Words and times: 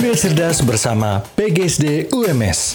Kuliah 0.00 0.16
Cerdas 0.16 0.64
bersama 0.64 1.20
PGSD 1.36 2.08
UMS. 2.08 2.72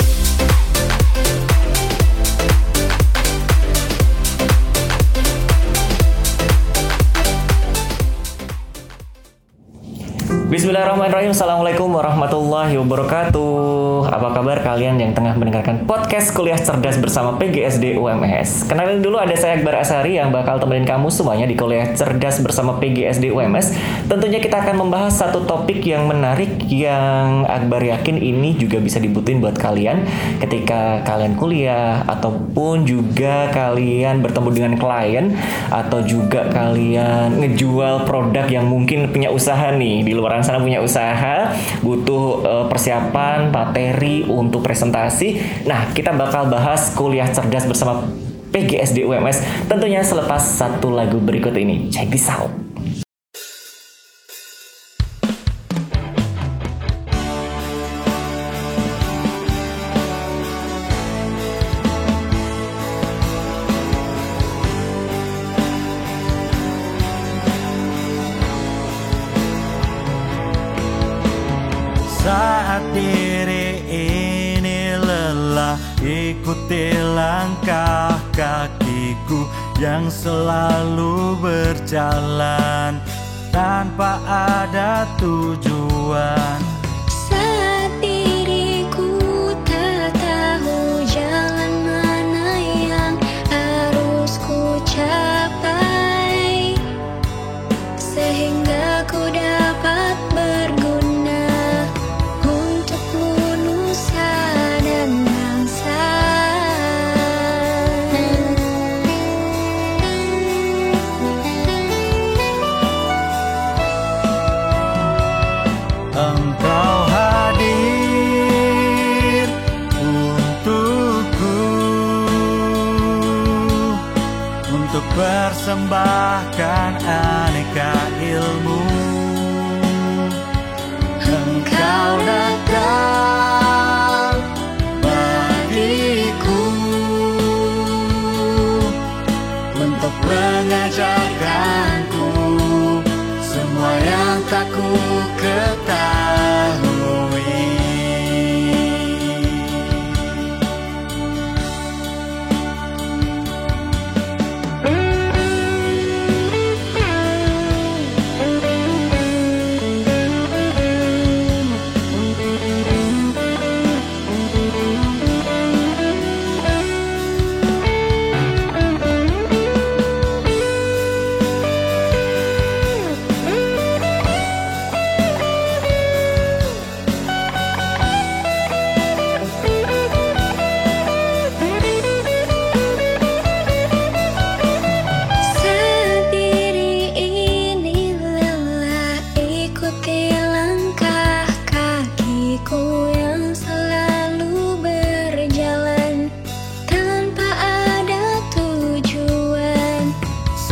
Bismillahirrahmanirrahim. 10.55 11.35
Assalamualaikum 11.35 11.91
warahmatullahi 11.91 12.79
wabarakatuh. 12.79 13.75
Apa 14.05 14.37
kabar 14.37 14.61
kalian 14.61 15.01
yang 15.01 15.11
tengah 15.17 15.33
mendengarkan 15.33 15.81
podcast 15.89 16.29
kuliah 16.29 16.59
cerdas 16.61 17.01
bersama 17.01 17.41
PGSD 17.41 17.97
UMS 17.97 18.69
Kenalin 18.69 19.01
dulu 19.01 19.18
ada 19.18 19.33
saya 19.33 19.57
Akbar 19.57 19.81
Asari 19.81 20.21
yang 20.21 20.29
bakal 20.29 20.61
temenin 20.61 20.86
kamu 20.86 21.09
semuanya 21.09 21.49
di 21.49 21.57
kuliah 21.57 21.89
cerdas 21.97 22.37
bersama 22.45 22.77
PGSD 22.77 23.33
UMS 23.33 23.73
Tentunya 24.05 24.37
kita 24.37 24.61
akan 24.61 24.86
membahas 24.86 25.18
satu 25.18 25.49
topik 25.49 25.82
yang 25.82 26.05
menarik 26.05 26.54
yang 26.69 27.49
Akbar 27.49 27.82
yakin 27.82 28.21
ini 28.21 28.54
juga 28.60 28.77
bisa 28.77 29.01
dibutuhin 29.01 29.41
buat 29.41 29.57
kalian 29.57 30.05
Ketika 30.37 31.01
kalian 31.01 31.33
kuliah 31.33 32.05
ataupun 32.05 32.85
juga 32.85 33.49
kalian 33.49 34.22
bertemu 34.22 34.49
dengan 34.53 34.73
klien 34.77 35.25
Atau 35.73 36.05
juga 36.05 36.45
kalian 36.53 37.41
ngejual 37.41 38.05
produk 38.05 38.45
yang 38.45 38.69
mungkin 38.69 39.09
punya 39.09 39.33
usaha 39.33 39.73
nih 39.73 40.05
di 40.05 40.13
luar 40.13 40.44
sana 40.45 40.61
punya 40.61 40.80
usaha 40.85 41.49
butuh 41.81 42.23
uh, 42.45 42.66
persiapan 42.69 43.49
materi 43.49 44.22
untuk 44.30 44.61
presentasi. 44.61 45.41
Nah 45.66 45.89
kita 45.97 46.13
bakal 46.13 46.45
bahas 46.47 46.94
kuliah 46.94 47.27
cerdas 47.33 47.66
bersama 47.66 48.05
PGSD 48.53 49.03
UMS 49.03 49.67
tentunya 49.67 50.05
selepas 50.05 50.39
satu 50.39 50.94
lagu 50.94 51.17
berikut 51.17 51.58
ini. 51.58 51.89
Check 51.89 52.13
this 52.13 52.30
out 52.30 52.64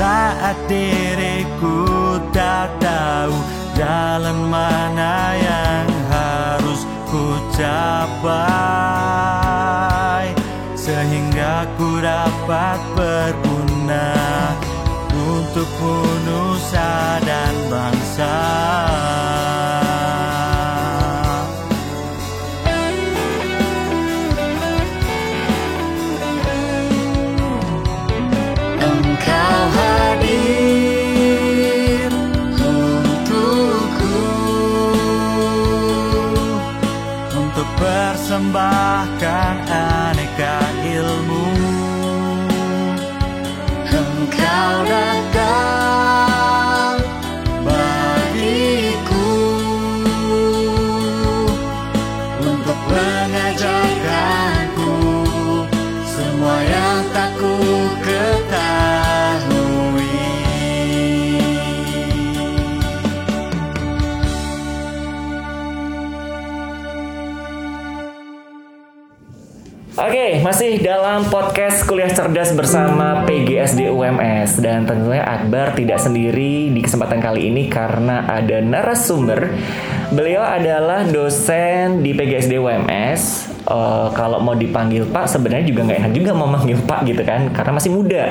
Saat 0.03 0.59
diriku 0.67 2.19
tak 2.35 2.75
tahu 2.83 3.31
jalan 3.79 4.51
mana 4.51 5.31
yang 5.31 5.87
harus 6.11 6.83
ku 7.07 7.39
capai 7.55 8.35
Sehingga 10.75 11.71
ku 11.79 12.03
dapat 12.03 12.83
berguna 12.99 14.11
untuk 15.15 15.71
nusa 16.27 17.23
dan 17.23 17.55
bangsa 17.71 18.43
persembahkan 38.33 39.55
aneka 39.69 40.57
ilmu. 40.89 41.45
Engkau 43.93 44.73
datang 44.89 46.97
bagiku 47.61 49.37
Untuk 52.41 52.79
mengajarkanku 52.89 54.97
Semua 56.09 56.57
yang 56.65 57.05
tak 57.13 57.22
masih 70.43 70.83
dalam 70.83 71.23
podcast 71.31 71.87
kuliah 71.87 72.11
cerdas 72.11 72.51
bersama 72.51 73.23
PGSD 73.23 73.87
UMS 73.87 74.59
dan 74.59 74.83
tentunya 74.83 75.23
Akbar 75.23 75.71
tidak 75.71 76.03
sendiri 76.03 76.67
di 76.67 76.83
kesempatan 76.83 77.23
kali 77.23 77.47
ini 77.47 77.71
karena 77.71 78.27
ada 78.27 78.59
narasumber. 78.59 79.55
Beliau 80.11 80.43
adalah 80.43 81.07
dosen 81.07 82.03
di 82.03 82.11
PGSD 82.11 82.59
UMS. 82.59 83.55
Eh, 83.63 84.07
kalau 84.11 84.43
mau 84.43 84.51
dipanggil 84.51 85.07
Pak 85.07 85.31
sebenarnya 85.31 85.63
juga 85.63 85.87
nggak 85.87 85.99
enak 86.03 86.11
juga 86.11 86.31
mau 86.35 86.51
manggil 86.51 86.75
Pak 86.83 87.07
gitu 87.07 87.23
kan 87.23 87.47
karena 87.55 87.71
masih 87.79 87.91
muda. 87.95 88.23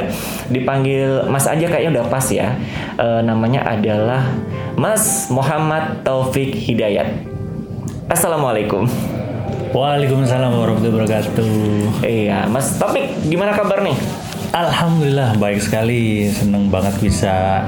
Dipanggil 0.53 1.33
Mas 1.33 1.49
aja 1.49 1.65
kayaknya 1.65 1.97
udah 1.97 2.07
pas 2.13 2.29
ya. 2.29 2.53
Eh, 3.01 3.21
namanya 3.25 3.65
adalah 3.65 4.29
Mas 4.77 5.33
Muhammad 5.33 6.05
Taufik 6.05 6.53
Hidayat. 6.61 7.25
Assalamualaikum. 8.13 8.85
Waalaikumsalam 9.73 10.53
warahmatullahi 10.53 11.01
wabarakatuh. 11.01 11.53
Iya, 12.05 12.45
Mas 12.45 12.77
Topik, 12.77 13.25
gimana 13.25 13.57
kabar 13.57 13.81
nih? 13.81 13.97
Alhamdulillah 14.53 15.41
baik 15.41 15.65
sekali, 15.65 16.29
seneng 16.29 16.69
banget 16.69 17.01
bisa 17.01 17.65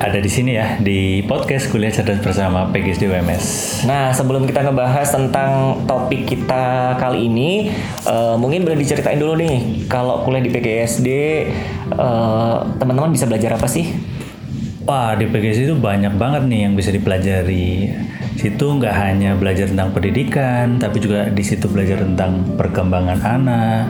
ada 0.00 0.18
di 0.24 0.30
sini 0.32 0.56
ya 0.56 0.80
di 0.80 1.20
podcast 1.28 1.68
kuliah 1.68 1.92
cerdas 1.92 2.24
bersama 2.24 2.72
PGSD 2.72 3.12
UMS. 3.12 3.44
Nah, 3.84 4.08
sebelum 4.16 4.48
kita 4.48 4.64
ngebahas 4.64 5.04
tentang 5.04 5.84
topik 5.84 6.24
kita 6.24 6.96
kali 6.96 7.28
ini, 7.28 7.68
eh, 8.08 8.34
mungkin 8.40 8.64
boleh 8.64 8.80
diceritain 8.80 9.20
dulu 9.20 9.36
nih, 9.36 9.84
kalau 9.84 10.24
kuliah 10.24 10.40
di 10.40 10.48
PGSD, 10.48 11.08
eh, 11.92 12.56
teman-teman 12.80 13.12
bisa 13.12 13.28
belajar 13.28 13.60
apa 13.60 13.68
sih? 13.68 13.92
Wah 14.88 15.12
di 15.12 15.28
PGSD 15.28 15.68
itu 15.68 15.76
banyak 15.76 16.16
banget 16.16 16.48
nih 16.48 16.60
yang 16.64 16.72
bisa 16.72 16.88
dipelajari. 16.88 17.92
Situ 18.44 18.76
nggak 18.76 18.92
hanya 18.92 19.32
belajar 19.40 19.72
tentang 19.72 19.88
pendidikan, 19.96 20.76
tapi 20.76 21.00
juga 21.00 21.32
di 21.32 21.40
situ 21.40 21.64
belajar 21.64 22.04
tentang 22.04 22.44
perkembangan 22.60 23.16
anak 23.24 23.84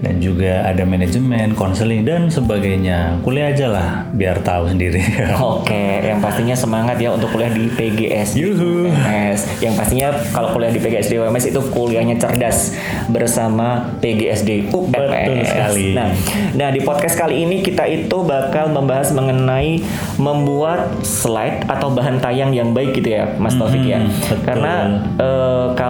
dan 0.00 0.16
juga 0.20 0.64
ada 0.64 0.82
manajemen, 0.84 1.52
konseling 1.52 2.04
dan 2.04 2.32
sebagainya. 2.32 3.20
Kuliah 3.20 3.52
aja 3.52 3.66
lah, 3.68 3.88
biar 4.16 4.40
tahu 4.40 4.72
sendiri. 4.72 5.00
Oke, 5.40 6.04
yang 6.04 6.24
pastinya 6.24 6.56
semangat 6.56 6.96
ya 6.96 7.12
untuk 7.12 7.32
kuliah 7.32 7.52
di 7.52 7.68
PGSD 7.68 8.36
Yuhu. 8.40 8.88
UMS. 8.88 9.60
Yang 9.60 9.74
pastinya 9.76 10.08
kalau 10.32 10.56
kuliah 10.56 10.72
di 10.72 10.80
PGSD 10.80 11.20
UMS 11.20 11.44
itu 11.52 11.60
kuliahnya 11.74 12.16
cerdas 12.16 12.78
bersama 13.12 13.92
PGSD 14.00 14.72
UMS. 14.72 14.92
Betul 14.94 15.44
sekali. 15.44 15.92
Nah, 15.92 16.08
nah 16.56 16.68
di 16.72 16.80
podcast 16.80 17.18
kali 17.18 17.44
ini 17.44 17.60
kita 17.60 17.84
itu 17.90 18.22
bakal 18.22 18.70
membahas 18.70 19.12
mengenai 19.12 19.82
membuat 20.16 21.04
slide 21.04 21.66
atau 21.68 21.90
bahan 21.92 22.22
tayang 22.22 22.56
yang 22.56 22.72
baik 22.72 22.96
gitu 22.96 23.20
ya, 23.20 23.36
Mas 23.36 23.58
Taufik 23.58 23.84
ya. 23.84 24.00
betul. 24.00 24.38
Karena 24.46 24.72
eh, 25.18 25.66
kalau 25.74 25.89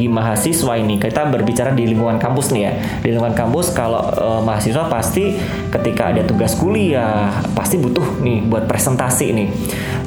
bagi 0.00 0.08
mahasiswa 0.08 0.80
ini 0.80 0.96
kita 0.96 1.28
berbicara 1.28 1.76
di 1.76 1.84
lingkungan 1.84 2.16
kampus 2.16 2.56
nih 2.56 2.62
ya. 2.64 2.72
Di 3.04 3.12
lingkungan 3.12 3.36
kampus 3.36 3.76
kalau 3.76 4.00
eh, 4.00 4.40
mahasiswa 4.40 4.88
pasti 4.88 5.36
ketika 5.68 6.08
ada 6.08 6.24
tugas 6.24 6.56
kuliah 6.56 7.28
pasti 7.52 7.76
butuh 7.76 8.24
nih 8.24 8.48
buat 8.48 8.64
presentasi 8.64 9.28
nih. 9.36 9.48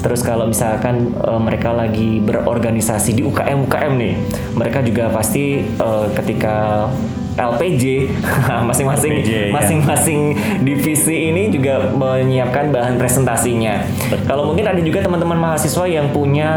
Terus 0.02 0.26
kalau 0.26 0.50
misalkan 0.50 1.14
eh, 1.14 1.38
mereka 1.38 1.78
lagi 1.78 2.18
berorganisasi 2.26 3.14
di 3.14 3.22
UKM 3.22 3.70
UKM 3.70 3.94
nih, 4.02 4.14
mereka 4.58 4.82
juga 4.82 5.14
pasti 5.14 5.62
eh, 5.62 6.08
ketika 6.18 6.90
LPJ 7.34 8.10
masing-masing 8.70 9.12
LPJ, 9.22 9.32
ya. 9.32 9.52
masing-masing 9.54 10.20
divisi 10.62 11.34
ini 11.34 11.50
juga 11.50 11.90
menyiapkan 11.94 12.70
bahan 12.70 12.96
presentasinya. 13.02 13.82
Kalau 14.30 14.50
mungkin 14.50 14.70
ada 14.70 14.82
juga 14.82 15.02
teman-teman 15.02 15.38
mahasiswa 15.40 15.86
yang 15.90 16.14
punya 16.14 16.52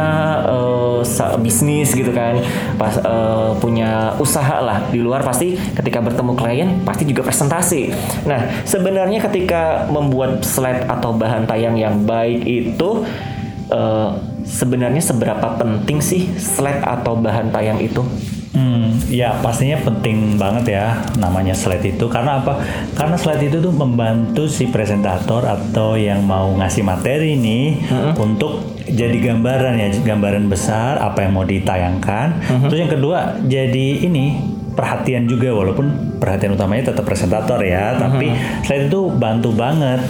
sa- 1.06 1.38
bisnis 1.38 1.94
gitu 1.94 2.10
kan, 2.10 2.42
pas 2.76 2.98
eh, 2.98 3.50
punya 3.62 4.14
usaha 4.18 4.58
lah 4.60 4.90
di 4.90 4.98
luar 4.98 5.22
pasti 5.22 5.54
ketika 5.56 6.02
bertemu 6.02 6.32
klien 6.34 6.68
pasti 6.82 7.06
juga 7.06 7.22
presentasi. 7.22 7.94
Nah 8.26 8.64
sebenarnya 8.66 9.22
ketika 9.30 9.86
membuat 9.88 10.42
slide 10.42 10.90
atau 10.90 11.14
bahan 11.14 11.46
tayang 11.46 11.78
yang 11.78 12.02
baik 12.02 12.42
itu 12.42 13.06
eh, 13.70 14.10
sebenarnya 14.42 15.02
seberapa 15.02 15.56
penting 15.56 16.02
sih 16.02 16.26
slide 16.36 16.82
atau 16.82 17.14
bahan 17.18 17.54
tayang 17.54 17.78
itu? 17.80 18.02
Hmm, 18.56 18.96
ya 19.12 19.36
pastinya 19.44 19.76
penting 19.84 20.40
banget 20.40 20.80
ya 20.80 20.96
namanya 21.20 21.52
slide 21.52 21.84
itu. 21.84 22.08
Karena 22.08 22.40
apa? 22.40 22.56
Karena 22.96 23.12
slide 23.20 23.52
itu 23.52 23.60
tuh 23.60 23.68
membantu 23.68 24.48
si 24.48 24.72
presentator 24.72 25.44
atau 25.44 25.92
yang 25.92 26.24
mau 26.24 26.56
ngasih 26.56 26.80
materi 26.80 27.36
nih 27.36 27.84
untuk 28.16 28.80
jadi 28.88 29.12
gambaran 29.12 29.76
ya, 29.76 29.88
gambaran 30.00 30.48
besar 30.48 30.96
apa 31.04 31.28
yang 31.28 31.36
mau 31.36 31.44
ditayangkan. 31.44 32.40
Terus 32.72 32.80
yang 32.80 32.92
kedua 32.96 33.36
jadi 33.44 34.08
ini 34.08 34.56
perhatian 34.72 35.28
juga 35.28 35.52
walaupun 35.52 36.16
perhatian 36.16 36.56
utamanya 36.56 36.96
tetap 36.96 37.04
presentator 37.04 37.60
ya, 37.60 37.92
tapi 38.00 38.32
slide 38.64 38.88
itu 38.88 39.12
bantu 39.12 39.52
banget 39.52 40.00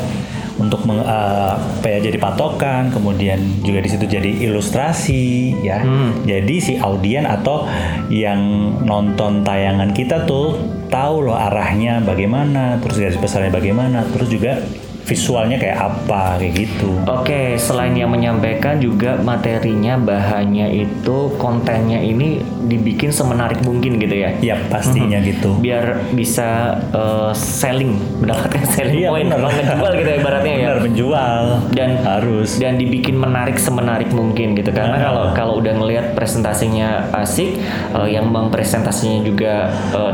untuk 0.56 0.88
meng, 0.88 1.04
eh, 1.04 1.54
apa 1.56 1.86
ya, 1.86 1.98
jadi 2.00 2.16
patokan, 2.16 2.88
kemudian 2.88 3.60
juga 3.60 3.84
di 3.84 3.88
situ 3.92 4.08
jadi 4.08 4.30
ilustrasi 4.48 5.60
ya. 5.60 5.84
Jadi 6.24 6.54
si 6.60 6.72
audien 6.80 7.28
atau 7.28 7.68
yang 8.08 8.40
nonton 8.84 9.44
tayangan 9.44 9.92
kita 9.92 10.24
tuh 10.24 10.56
tahu 10.88 11.28
loh 11.28 11.36
arahnya 11.36 12.00
bagaimana, 12.00 12.80
terus 12.80 12.96
garis 12.96 13.20
besarnya 13.20 13.52
bagaimana, 13.52 14.06
terus 14.14 14.32
juga 14.32 14.62
visualnya 15.06 15.56
kayak 15.56 15.78
apa 15.80 16.36
kayak 16.36 16.54
gitu. 16.58 16.98
Oke, 17.06 17.54
selain 17.56 17.94
yang 17.94 18.10
menyampaikan 18.10 18.76
juga 18.76 19.14
materinya, 19.16 19.94
bahannya 19.96 20.66
itu 20.76 21.16
kontennya 21.36 21.98
ini 21.98 22.38
dibikin 22.60 23.08
semenarik 23.08 23.62
mungkin 23.62 23.96
gitu 23.96 24.16
ya. 24.16 24.34
Ya 24.42 24.58
pastinya 24.66 25.22
gitu. 25.22 25.56
Biar 25.56 26.10
bisa 26.10 26.74
eh, 26.90 27.30
selling, 27.32 27.94
mendapatkan 28.20 28.62
selling 28.74 28.98
Iya, 28.98 29.08
point, 29.08 29.28
benar. 29.28 29.46
menjual 29.46 29.92
gitu 29.94 30.08
ya 30.08 30.16
ibaratnya 30.18 30.52
ya. 30.52 30.64
Benar 30.66 30.78
menjual 30.82 31.42
Dan 31.70 31.90
harus. 32.02 32.50
dan 32.56 32.74
dibikin 32.74 33.14
menarik 33.14 33.56
semenarik 33.56 34.10
mungkin 34.10 34.52
gitu 34.52 34.70
karena 34.70 34.96
Nah. 34.96 35.02
kalau 35.02 35.24
kalau 35.32 35.54
udah 35.56 35.72
ngelihat 35.72 36.06
presentasinya 36.12 36.88
asik 37.14 37.60
eh, 37.92 38.08
yang 38.08 38.26
mempresentasinya 38.26 39.22
juga 39.22 39.70
eh, 39.92 40.12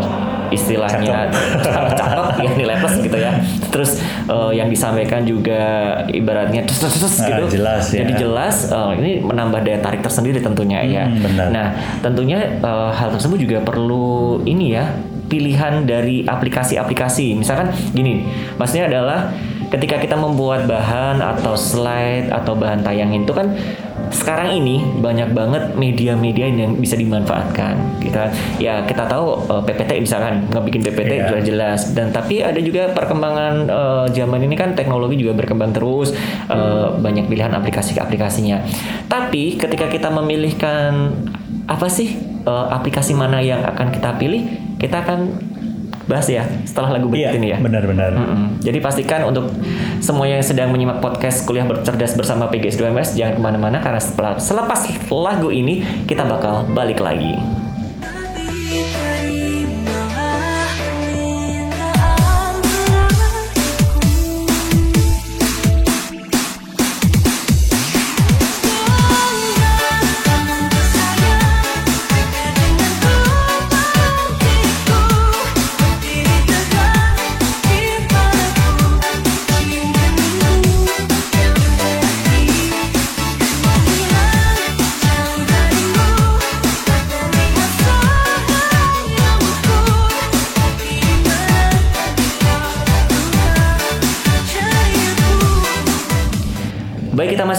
istilahnya 0.52 1.32
cakep 1.64 2.26
ya 2.44 2.50
nilai 2.54 2.76
plus 2.78 2.96
gitu 3.00 3.18
ya. 3.18 3.32
Terus 3.72 3.90
eh, 4.28 4.52
yang 4.54 4.68
disampaikan 4.68 5.24
juga 5.24 5.60
ibaratnya 6.08 6.62
terus 6.64 6.78
terus 6.84 6.96
terus 7.00 7.14
Nah, 7.22 7.28
gitu. 7.42 7.58
jelas 7.58 7.84
ya. 7.90 8.04
jadi 8.04 8.12
jelas 8.18 8.56
eh, 8.68 8.92
ini 9.00 9.10
menambah 9.22 9.60
daya 9.64 9.78
tarik 9.80 10.00
tersendiri 10.00 10.38
tentunya 10.38 10.84
ya. 10.84 11.04
Hmm, 11.08 11.20
benar. 11.24 11.46
nah 11.50 11.66
tentunya 12.00 12.38
eh, 12.60 12.90
hal 12.92 13.08
tersebut 13.16 13.38
juga 13.40 13.58
perlu 13.64 14.40
ini 14.44 14.76
ya 14.76 14.84
pilihan 15.26 15.88
dari 15.88 16.28
aplikasi-aplikasi. 16.28 17.32
Misalkan 17.34 17.72
gini 17.96 18.28
maksudnya 18.60 18.92
adalah 18.92 19.32
ketika 19.72 19.96
kita 19.96 20.20
membuat 20.20 20.68
bahan 20.68 21.24
atau 21.24 21.56
slide 21.56 22.28
atau 22.28 22.52
bahan 22.52 22.84
tayang 22.84 23.08
itu 23.16 23.32
kan 23.32 23.56
sekarang 24.12 24.54
ini 24.54 24.76
banyak 24.94 25.32
banget 25.32 25.72
media-media 25.72 26.46
yang 26.46 26.76
bisa 26.76 26.94
dimanfaatkan 26.94 27.74
kita 27.98 28.28
ya 28.56 28.84
kita 28.84 29.04
tahu 29.04 29.24
eh, 29.46 29.62
PPT 29.64 29.90
misalkan 29.98 30.46
ngebikin 30.46 30.82
PPT 30.82 31.10
Iya. 31.12 31.26
jelas 31.32 31.42
jelas 31.42 31.80
dan 31.90 32.08
tapi 32.08 32.40
ada 32.40 32.58
juga 32.58 32.88
perkembangan 32.90 33.54
eh, 33.64 34.06
zaman 34.12 34.40
ini 34.40 34.54
kan 34.54 34.72
teknologi 34.72 35.16
juga 35.16 35.32
berkembang 35.34 35.72
terus 35.72 36.12
eh, 36.46 36.86
banyak 36.94 37.26
pilihan 37.26 37.52
aplikasi-aplikasinya 37.52 38.60
tapi 39.06 39.56
ketika 39.56 39.88
kita 39.88 40.08
memilihkan 40.08 41.16
apa 41.64 41.86
sih 41.86 42.12
eh, 42.42 42.66
aplikasi 42.70 43.12
mana 43.12 43.38
yang 43.38 43.62
akan 43.62 43.88
kita 43.90 44.14
pilih 44.14 44.44
kita 44.76 45.00
akan 45.00 45.20
bahas 46.02 46.26
ya 46.26 46.42
setelah 46.64 46.98
lagu 46.98 47.06
berikut 47.06 47.30
Iya, 47.30 47.38
ini 47.38 47.48
ya 47.48 47.58
benar-benar. 47.62 48.10
Mm-mm. 48.10 48.58
Jadi 48.58 48.82
pastikan 48.82 49.22
untuk 49.22 49.54
semua 50.02 50.26
yang 50.26 50.42
sedang 50.42 50.74
menyimak 50.74 50.98
podcast 50.98 51.46
kuliah 51.46 51.62
bercerdas 51.62 52.18
bersama 52.18 52.50
PGS 52.50 52.74
2MS 52.74 53.14
jangan 53.14 53.38
ke 53.38 53.40
mana-mana 53.40 53.78
karena 53.78 54.02
selepas 54.42 54.82
lagu 55.14 55.54
ini 55.54 55.86
kita 56.10 56.26
bakal 56.26 56.66
balik 56.74 56.98
lagi. 56.98 57.61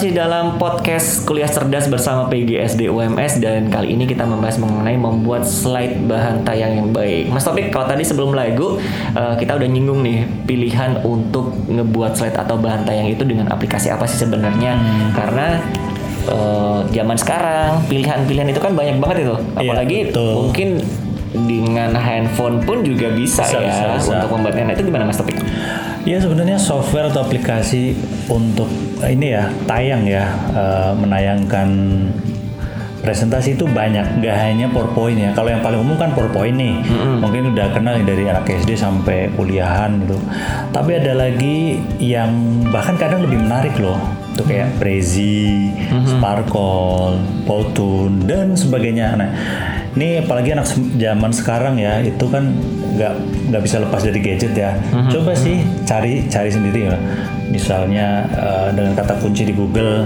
Masih 0.04 0.20
dalam 0.20 0.60
podcast 0.60 1.24
kuliah 1.24 1.48
cerdas 1.48 1.88
bersama 1.88 2.28
PGSD 2.28 2.92
UMS 2.92 3.40
dan 3.40 3.72
kali 3.72 3.96
ini 3.96 4.04
kita 4.04 4.28
membahas 4.28 4.60
mengenai 4.60 5.00
membuat 5.00 5.48
slide 5.48 5.96
bahan 6.12 6.44
tayang 6.44 6.76
yang 6.76 6.90
baik. 6.92 7.32
Mas 7.32 7.48
Topik, 7.48 7.72
kalau 7.72 7.88
tadi 7.88 8.04
sebelum 8.04 8.36
lagu 8.36 8.84
eh, 9.16 9.36
kita 9.40 9.56
udah 9.56 9.64
nyinggung 9.64 10.04
nih 10.04 10.28
pilihan 10.44 11.00
untuk 11.08 11.56
ngebuat 11.72 12.20
slide 12.20 12.36
atau 12.36 12.60
bahan 12.60 12.84
tayang 12.84 13.16
itu 13.16 13.24
dengan 13.24 13.48
aplikasi 13.48 13.96
apa 13.96 14.04
sih 14.04 14.20
sebenarnya? 14.20 14.76
Karena 15.16 15.64
eh, 16.28 16.80
zaman 16.92 17.16
sekarang 17.16 17.88
pilihan-pilihan 17.88 18.52
itu 18.52 18.60
kan 18.60 18.76
banyak 18.76 19.00
banget 19.00 19.24
itu, 19.24 19.40
Iya, 19.40 19.56
apalagi 19.56 20.00
betul. 20.12 20.32
mungkin 20.36 20.70
dengan 21.48 21.96
handphone 21.96 22.60
pun 22.68 22.84
juga 22.84 23.08
bisa, 23.16 23.48
Bisa, 23.48 23.56
ya 23.56 23.72
bisa, 23.72 23.86
bisa. 24.04 24.12
untuk 24.20 24.36
membuatnya. 24.36 24.68
Nah 24.68 24.74
itu 24.76 24.84
gimana 24.84 25.08
Mas 25.08 25.16
Topik? 25.16 25.40
Ya 26.04 26.20
sebenarnya 26.20 26.60
software 26.60 27.08
atau 27.08 27.24
aplikasi 27.24 27.96
untuk 28.28 28.68
ini 29.04 29.32
ya 29.32 29.48
tayang 29.64 30.04
ya 30.04 30.36
eh, 30.52 30.92
menayangkan 31.00 31.70
presentasi 33.04 33.60
itu 33.60 33.68
banyak, 33.68 34.24
nggak 34.24 34.36
hanya 34.40 34.72
PowerPoint 34.72 35.20
ya. 35.20 35.36
Kalau 35.36 35.52
yang 35.52 35.60
paling 35.60 35.76
umum 35.84 36.00
kan 36.00 36.16
PowerPoint 36.16 36.56
nih, 36.56 36.80
mungkin 37.20 37.52
udah 37.52 37.76
kenal 37.76 38.00
dari 38.00 38.24
anak 38.24 38.48
SD 38.48 38.80
sampai 38.80 39.28
kuliahan 39.36 40.08
gitu. 40.08 40.16
Tapi 40.72 41.04
ada 41.04 41.12
lagi 41.12 41.84
yang 42.00 42.32
bahkan 42.72 42.96
kadang 42.96 43.28
lebih 43.28 43.44
menarik 43.44 43.76
loh. 43.76 44.00
Itu 44.34 44.48
kayak 44.48 44.80
Prezi, 44.80 45.68
Sparkle, 46.08 47.20
Powtoon 47.44 48.24
dan 48.24 48.56
sebagainya. 48.56 49.20
Nah, 49.20 49.30
ini 49.94 50.20
apalagi 50.20 50.50
anak 50.52 50.66
zaman 50.96 51.30
sekarang 51.30 51.76
ya, 51.78 52.02
itu 52.02 52.26
kan 52.26 52.50
nggak 52.94 53.14
nggak 53.50 53.62
bisa 53.62 53.78
lepas 53.78 54.02
dari 54.02 54.20
gadget 54.20 54.54
ya. 54.54 54.74
Coba 55.10 55.34
sih 55.34 55.62
cari 55.86 56.26
cari 56.28 56.50
sendiri 56.50 56.90
ya. 56.90 56.98
Misalnya 57.48 58.26
eh, 58.30 58.70
dengan 58.74 58.94
kata 58.94 59.22
kunci 59.22 59.46
di 59.46 59.54
Google 59.54 60.06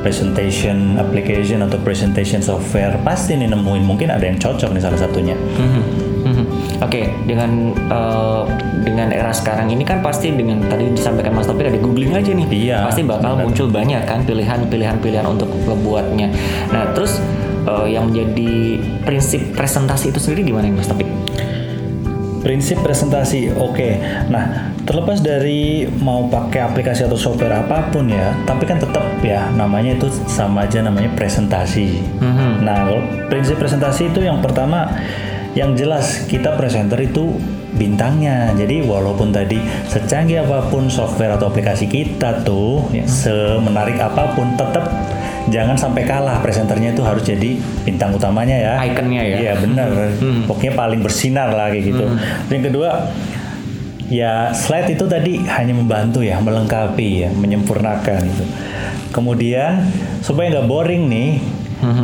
presentation 0.00 0.96
application 0.96 1.60
atau 1.60 1.76
presentation 1.82 2.38
software 2.38 2.94
pasti 3.02 3.34
nih 3.34 3.50
nemuin 3.50 3.82
mungkin 3.82 4.08
ada 4.08 4.22
yang 4.22 4.38
cocok 4.38 4.72
nih 4.72 4.80
salah 4.80 4.96
satunya. 4.96 5.36
Mhm. 5.36 5.82
Mhm. 6.26 6.44
Oke, 6.80 7.08
dengan 7.24 7.50
eh, 7.76 8.42
dengan 8.82 9.08
era 9.10 9.32
sekarang 9.32 9.68
ini 9.68 9.82
kan 9.82 10.00
pasti 10.00 10.30
dengan 10.30 10.64
tadi 10.64 10.88
disampaikan 10.88 11.34
Mas 11.34 11.44
Topik 11.44 11.66
ada 11.66 11.76
googling 11.76 12.12
aja 12.12 12.32
nih. 12.32 12.46
Iya, 12.48 12.78
Pasti 12.86 13.02
bakal 13.02 13.36
benar. 13.36 13.44
muncul 13.44 13.66
banyak 13.68 14.02
kan 14.04 14.24
pilihan-pilihan 14.24 14.96
pilihan 14.98 15.26
untuk 15.26 15.50
membuatnya. 15.64 16.32
Nah, 16.70 16.88
terus 16.92 17.18
eh, 17.66 17.86
yang 17.92 18.08
menjadi 18.14 18.80
prinsip 19.02 19.52
presentasi 19.58 20.14
itu 20.14 20.22
sendiri 20.22 20.54
gimana 20.54 20.70
Mas 20.70 20.88
Topik? 20.88 21.06
Prinsip 22.46 22.78
presentasi, 22.78 23.50
oke. 23.58 23.98
Nah, 24.30 24.70
terlepas 24.86 25.18
dari 25.18 25.82
mau 25.98 26.30
pakai 26.30 26.62
aplikasi 26.62 27.02
atau 27.02 27.18
software 27.18 27.58
apa 27.66 27.90
pun 27.90 28.06
ya, 28.06 28.38
tapi 28.46 28.62
kan 28.70 28.78
tetap 28.78 29.02
ya 29.18 29.50
namanya 29.50 29.98
itu 29.98 30.06
sama 30.30 30.62
aja 30.62 30.78
namanya 30.78 31.10
presentasi. 31.18 31.98
Nah, 32.62 32.86
kalau 32.86 33.02
prinsip 33.26 33.58
presentasi 33.58 34.14
itu 34.14 34.22
yang 34.22 34.38
pertama, 34.38 34.86
yang 35.58 35.74
jelas 35.74 36.22
kita 36.30 36.54
presenter 36.54 37.02
itu 37.02 37.34
bintangnya. 37.74 38.54
Jadi 38.54 38.86
walaupun 38.86 39.34
tadi 39.34 39.58
secanggih 39.90 40.46
apa 40.46 40.70
pun 40.70 40.86
software 40.86 41.34
atau 41.34 41.50
aplikasi 41.50 41.90
kita 41.90 42.46
tuh, 42.46 42.86
ya, 42.94 43.02
semenarik 43.10 43.98
apa 43.98 44.38
pun, 44.38 44.54
tetap 44.54 44.86
jangan 45.46 45.78
sampai 45.78 46.02
kalah 46.02 46.42
presenternya 46.42 46.90
itu 46.90 47.02
harus 47.06 47.22
jadi 47.22 47.54
bintang 47.86 48.14
utamanya 48.14 48.56
ya. 48.56 48.74
Ikonnya 48.82 49.22
ya. 49.22 49.36
Iya 49.42 49.52
benar. 49.62 49.88
Pokoknya 50.50 50.72
paling 50.74 51.00
bersinar 51.02 51.54
lah 51.54 51.70
kayak 51.70 51.84
gitu. 51.94 52.04
Yang 52.50 52.62
kedua 52.72 52.90
ya 54.06 54.54
slide 54.54 54.94
itu 54.94 55.04
tadi 55.10 55.42
hanya 55.46 55.74
membantu 55.74 56.22
ya, 56.22 56.38
melengkapi 56.38 57.26
ya, 57.26 57.30
menyempurnakan 57.34 58.22
itu. 58.22 58.44
Kemudian 59.14 59.86
supaya 60.22 60.50
nggak 60.50 60.68
boring 60.68 61.08
nih, 61.10 61.30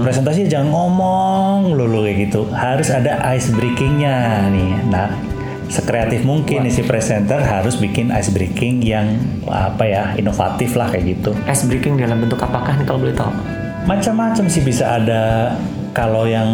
presentasi 0.03 0.47
jangan 0.47 0.71
ngomong 0.71 1.75
lulu 1.75 2.07
kayak 2.07 2.31
gitu. 2.31 2.47
Harus 2.51 2.91
ada 2.95 3.19
ice 3.35 3.51
breakingnya 3.55 4.49
nih. 4.51 4.71
Nah 4.87 5.32
sekreatif 5.73 6.21
mungkin 6.23 6.63
nih 6.63 6.71
si 6.71 6.83
presenter 6.83 7.41
harus 7.41 7.75
bikin 7.75 8.13
ice 8.13 8.29
breaking 8.29 8.85
yang 8.85 9.17
apa 9.43 9.83
ya 9.83 10.05
inovatif 10.15 10.75
lah 10.75 10.87
kayak 10.87 11.17
gitu 11.17 11.33
Ice 11.45 11.65
breaking 11.65 11.97
dalam 11.97 12.21
bentuk 12.21 12.37
apakah 12.39 12.77
nih 12.77 12.85
kalau 12.85 13.01
boleh 13.01 13.17
tahu? 13.17 13.33
macam-macam 13.83 14.47
sih 14.47 14.63
bisa 14.63 14.95
ada 14.95 15.51
kalau 15.91 16.23
yang 16.25 16.47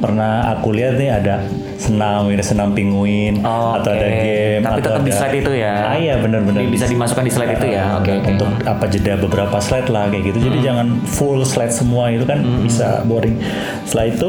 pernah 0.00 0.48
aku 0.50 0.72
lihat 0.72 0.96
nih 0.96 1.12
ada 1.12 1.44
senam 1.76 2.26
ini 2.26 2.40
senam 2.40 2.72
pinguin 2.72 3.38
Oh, 3.40 3.76
atau 3.76 3.92
ada 3.92 4.08
game 4.08 4.60
Tapi 4.60 4.72
atau 4.74 4.86
tetap 4.88 5.00
di 5.00 5.06
ada- 5.06 5.18
slide 5.20 5.36
itu 5.38 5.52
ya? 5.52 5.74
ah 5.84 5.94
iya 5.94 6.14
benar-benar 6.16 6.64
Bisa 6.66 6.86
dimasukkan 6.86 7.22
di 7.22 7.30
slide 7.30 7.52
itu 7.54 7.66
ya? 7.68 7.84
Oke, 7.96 8.10
oke. 8.14 8.28
untuk 8.32 8.48
apa 8.64 8.84
jeda 8.86 9.14
beberapa 9.14 9.56
slide 9.58 9.86
lah 9.88 10.08
kayak 10.08 10.24
gitu 10.26 10.38
jadi 10.42 10.58
jangan 10.64 10.86
full 11.04 11.44
slide 11.44 11.70
semua 11.70 12.08
itu 12.08 12.24
kan 12.24 12.40
bisa 12.64 13.04
boring 13.04 13.36
setelah 13.84 14.06
itu 14.08 14.28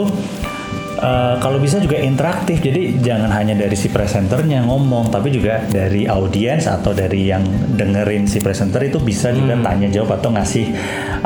eh, 1.01 1.35
kalau 1.41 1.57
bisa 1.57 1.81
juga 1.81 1.97
interaktif. 1.99 2.61
Jadi 2.61 3.01
jangan 3.01 3.33
hanya 3.33 3.57
dari 3.57 3.73
si 3.75 3.89
presenternya 3.89 4.63
ngomong 4.65 5.09
tapi 5.09 5.33
juga 5.33 5.65
dari 5.67 6.05
audiens 6.05 6.69
atau 6.69 6.93
dari 6.93 7.27
yang 7.27 7.43
dengerin 7.75 8.29
si 8.29 8.39
presenter 8.39 8.85
itu 8.85 9.01
bisa 9.01 9.33
juga 9.33 9.57
tanya 9.59 9.89
jawab 9.89 10.21
atau 10.21 10.29
ngasih 10.31 10.71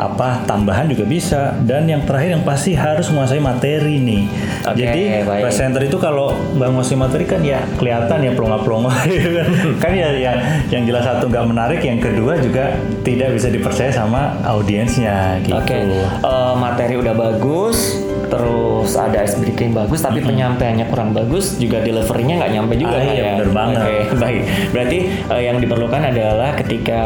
apa 0.00 0.42
tambahan 0.48 0.88
juga 0.88 1.04
bisa. 1.04 1.54
Dan 1.62 1.86
yang 1.86 2.02
terakhir 2.08 2.40
yang 2.40 2.44
pasti 2.44 2.72
harus 2.72 3.08
menguasai 3.12 3.40
materi 3.40 4.00
nih. 4.00 4.22
Oke, 4.66 4.76
jadi 4.80 5.02
baik. 5.22 5.42
presenter 5.46 5.82
itu 5.84 5.96
kalau 6.00 6.32
nggak 6.56 6.68
menguasai 6.72 6.98
materi 6.98 7.24
kan 7.28 7.40
ya 7.44 7.60
kelihatan 7.76 8.18
ya 8.24 8.32
pelongo-pelongo 8.32 8.90
gitu 9.12 9.30
kan. 9.36 9.46
Kan 9.78 9.92
ya 9.92 10.08
yang 10.16 10.38
yang 10.72 10.82
jelas 10.88 11.04
satu 11.04 11.28
nggak 11.28 11.46
menarik 11.46 11.80
yang 11.84 12.00
kedua 12.00 12.40
juga 12.40 12.74
tidak 13.04 13.36
bisa 13.36 13.48
dipercaya 13.52 13.92
sama 13.92 14.34
audiensnya 14.42 15.38
gitu. 15.44 15.56
Oke, 15.56 15.76
eh, 15.76 16.54
materi 16.56 16.94
udah 16.98 17.14
bagus, 17.14 18.05
terus 18.26 18.94
ada 18.94 19.20
ice 19.20 19.36
breaking 19.36 19.70
bagus, 19.70 20.00
tapi 20.00 20.20
penyampaiannya 20.20 20.86
kurang 20.86 21.10
bagus, 21.10 21.56
juga 21.56 21.80
deliverynya 21.80 22.38
nggak 22.38 22.52
nyampe 22.52 22.74
juga 22.74 22.94
Ah, 22.94 23.00
kan 23.00 23.08
iya, 23.08 23.18
ya. 23.18 23.30
bener 23.34 23.50
banget. 23.50 23.78
Oke, 23.78 23.96
baik. 24.22 24.42
Berarti 24.70 24.98
eh, 25.28 25.42
yang 25.42 25.56
diperlukan 25.58 26.02
adalah 26.04 26.50
ketika 26.54 27.00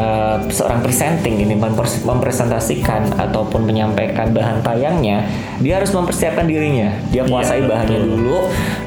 seorang 0.47 0.79
presenting 0.79 1.39
ini 1.39 1.53
mempres- 1.53 2.01
mempresentasikan 2.01 3.13
ataupun 3.15 3.63
menyampaikan 3.63 4.29
bahan 4.29 4.61
tayangnya, 4.61 5.25
dia 5.57 5.77
harus 5.77 5.89
mempersiapkan 5.89 6.45
dirinya. 6.45 6.89
Dia 7.09 7.23
kuasai 7.23 7.61
Iya, 7.61 7.67
bahannya 7.67 7.99
betul. 7.99 8.09
dulu, 8.11 8.37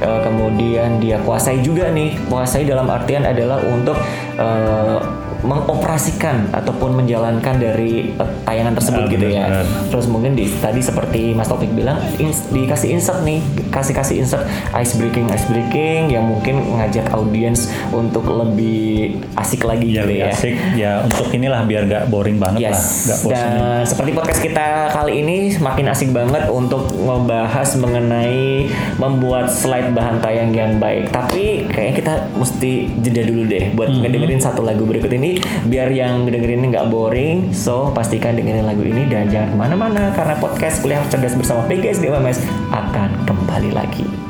eh, 0.00 0.20
kemudian 0.22 0.90
dia 0.98 1.16
kuasai 1.18 1.60
juga 1.60 1.88
nih, 1.88 2.18
kuasai 2.26 2.64
dalam 2.64 2.86
artian 2.86 3.22
adalah 3.22 3.58
untuk 3.62 3.96
eh, 4.34 4.98
mengoperasikan 5.44 6.48
ataupun 6.50 6.96
menjalankan 6.96 7.54
dari 7.56 8.10
eh, 8.10 8.30
tayangan 8.42 8.74
tersebut 8.74 9.06
gitu 9.08 9.26
ya. 9.28 9.44
benar. 9.46 9.66
Terus 9.88 10.06
mungkin 10.06 10.32
di, 10.32 10.48
tadi 10.54 10.80
seperti 10.80 11.32
Mas 11.32 11.46
Topik 11.46 11.70
bilang 11.70 12.00
ins- 12.16 12.48
dikasih 12.48 12.90
insert 12.90 13.20
nih, 13.22 13.38
kasih 13.68 13.92
kasih 13.92 14.16
insert 14.18 14.44
ice 14.72 14.94
breaking 14.94 15.28
ice 15.28 15.46
breaking 15.46 16.08
yang 16.08 16.24
mungkin 16.24 16.58
ngajak 16.74 17.06
audiens 17.10 17.66
untuk 17.90 18.24
lebih 18.24 19.14
asik 19.34 19.62
lagi 19.62 19.90
ya 19.90 20.02
gitu 20.02 20.12
ya. 20.14 20.26
asik 20.30 20.54
ya 20.74 20.92
untuk 21.02 21.28
inilah 21.30 21.62
biar 21.62 21.82
nggak 21.84 22.04
boring 22.08 22.38
banget 22.38 22.64
lah 22.64 22.72
Yes. 22.72 23.04
nggak 23.04 23.18
bosan 23.20 23.34
Dan 23.34 23.52
seperti 23.84 24.10
podcast 24.12 24.40
kita 24.40 24.66
kali 24.90 25.12
ini 25.20 25.36
semakin 25.50 25.86
asik 25.86 26.10
banget 26.10 26.48
untuk 26.48 26.88
ngebahas 26.90 27.68
mengenai 27.76 28.66
membuat 28.96 29.50
slide 29.50 29.92
bahan 29.92 30.18
tayang 30.18 30.50
yang 30.50 30.72
baik. 30.76 31.10
Tapi 31.10 31.68
kayaknya 31.68 31.94
kita 31.94 32.12
mesti 32.32 32.72
jeda 32.98 33.22
dulu 33.22 33.42
deh 33.44 33.68
buat 33.72 33.86
Mhm. 33.86 34.00
ngedengerin 34.00 34.40
satu 34.40 34.62
lagu 34.62 34.82
berikut 34.82 35.10
ini 35.10 35.33
biar 35.68 35.88
yang 35.94 36.26
ngedengerin 36.26 36.64
ini 36.64 36.68
nggak 36.74 36.88
boring. 36.90 37.50
So 37.54 37.94
pastikan 37.94 38.36
dengerin 38.36 38.66
lagu 38.66 38.82
ini 38.82 39.06
dan 39.06 39.30
jangan 39.30 39.54
ke 39.54 39.56
mana-mana 39.56 40.12
karena 40.12 40.34
podcast 40.38 40.82
kuliah 40.82 41.00
cerdas 41.08 41.38
bersama 41.38 41.64
PGS 41.70 42.02
di 42.02 42.10
UMS 42.10 42.42
akan 42.72 43.28
kembali 43.28 43.70
lagi. 43.72 44.23